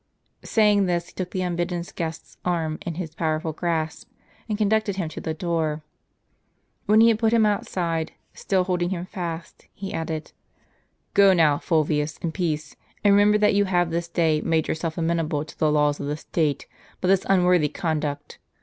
[0.43, 4.09] Saying this, he took the unbidden guest's arm in his powerful grasp,
[4.49, 5.83] and conducted him to the door.
[6.87, 10.31] When he had put him outside, still holding him fast, he added:
[11.13, 15.45] "Go now, Fulvius, in peace; and remember that you have this day made yourself amenable
[15.45, 16.65] to the laws of the state
[16.99, 18.39] by this unworthy con n o ® duct.